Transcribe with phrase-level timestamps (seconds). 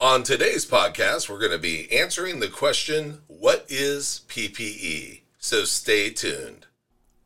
[0.00, 5.20] On today's podcast, we're going to be answering the question What is PPE?
[5.38, 6.66] So stay tuned.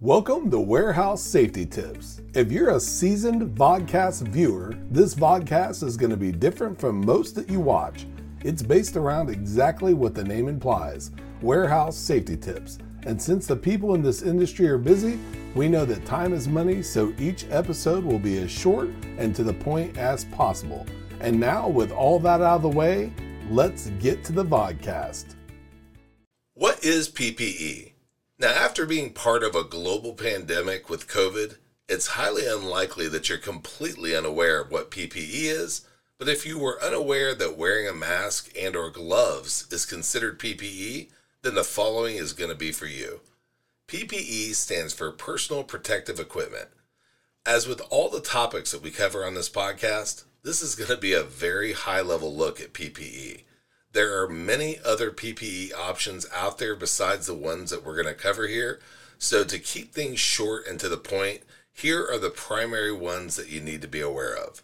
[0.00, 2.20] Welcome to Warehouse Safety Tips.
[2.34, 7.34] If you're a seasoned vodcast viewer, this vodcast is going to be different from most
[7.36, 8.06] that you watch.
[8.44, 11.10] It's based around exactly what the name implies
[11.40, 12.78] warehouse safety tips.
[13.04, 15.18] And since the people in this industry are busy,
[15.54, 19.42] we know that time is money, so each episode will be as short and to
[19.42, 20.86] the point as possible.
[21.20, 23.12] And now, with all that out of the way,
[23.50, 25.34] let's get to the vodcast.
[26.54, 27.92] What is PPE?
[28.38, 31.56] Now, after being part of a global pandemic with COVID,
[31.88, 35.86] it's highly unlikely that you're completely unaware of what PPE is.
[36.18, 41.08] But if you were unaware that wearing a mask and or gloves is considered PPE,
[41.42, 43.20] then the following is going to be for you.
[43.88, 46.68] PPE stands for Personal Protective Equipment.
[47.46, 50.96] As with all the topics that we cover on this podcast, this is going to
[50.96, 53.42] be a very high level look at PPE.
[53.92, 58.20] There are many other PPE options out there besides the ones that we're going to
[58.20, 58.80] cover here.
[59.18, 61.40] So, to keep things short and to the point,
[61.72, 64.62] here are the primary ones that you need to be aware of.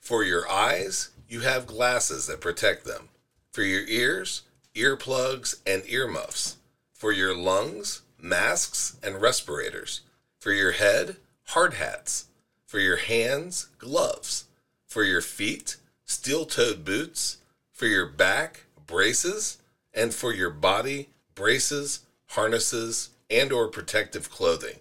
[0.00, 3.08] For your eyes, you have glasses that protect them.
[3.52, 4.42] For your ears,
[4.74, 6.56] earplugs and earmuffs.
[6.92, 10.00] For your lungs, masks and respirators.
[10.40, 11.16] For your head,
[11.48, 12.26] hard hats.
[12.66, 14.44] For your hands, gloves.
[14.92, 17.38] For your feet, steel toed boots.
[17.72, 19.56] For your back, braces.
[19.94, 24.80] And for your body, braces, harnesses, and or protective clothing.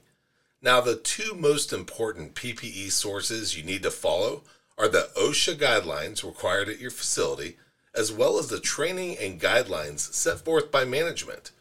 [0.61, 4.43] Now, the two most important PPE sources you need to follow
[4.77, 7.55] are the OSHA guidelines required at your facility,
[7.95, 11.51] as well as the training and guidelines set forth by management.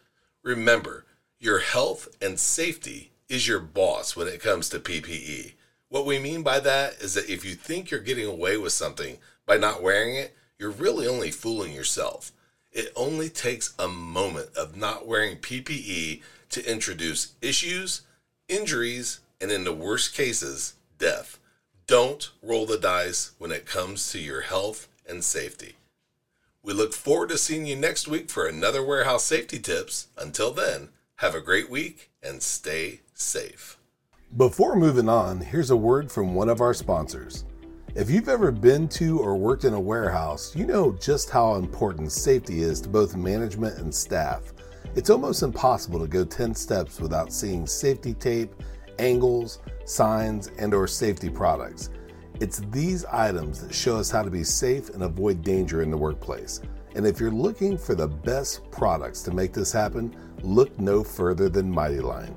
[0.43, 1.07] Remember,
[1.39, 5.53] your health and safety is your boss when it comes to PPE.
[5.91, 9.19] What we mean by that is that if you think you're getting away with something
[9.45, 12.31] by not wearing it, you're really only fooling yourself.
[12.71, 18.03] It only takes a moment of not wearing PPE to introduce issues,
[18.49, 21.41] injuries, and in the worst cases, death.
[21.89, 25.75] Don't roll the dice when it comes to your health and safety.
[26.63, 30.07] We look forward to seeing you next week for another warehouse safety tips.
[30.17, 33.77] Until then, have a great week and stay safe.
[34.37, 37.47] Before moving on, here's a word from one of our sponsors.
[37.97, 42.13] If you've ever been to or worked in a warehouse, you know just how important
[42.13, 44.53] safety is to both management and staff.
[44.95, 48.55] It's almost impossible to go 10 steps without seeing safety tape,
[49.01, 51.91] angles, signs, and or safety products.
[52.39, 55.99] It's these items that show us how to be safe and avoid danger in the
[55.99, 56.61] workplace.
[56.95, 60.15] And if you're looking for the best products to make this happen,
[60.45, 62.37] look no further than Mighty Line.